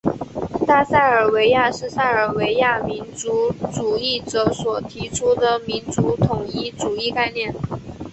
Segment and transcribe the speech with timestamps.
[0.65, 7.53] 大塞尔维亚是塞尔维亚民族主义者所提出的民族统一主义概念。